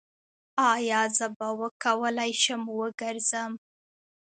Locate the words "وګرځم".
2.79-3.51